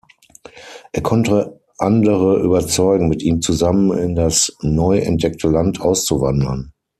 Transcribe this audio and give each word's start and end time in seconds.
Er 0.93 1.03
konnte 1.03 1.61
andere 1.77 2.39
überzeugen, 2.41 3.07
mit 3.07 3.21
ihm 3.21 3.39
zusammen 3.39 3.95
in 3.99 4.15
das 4.15 4.57
neu 4.61 4.97
entdeckte 4.97 5.47
Land 5.47 5.79
auszuwandern. 5.79 6.73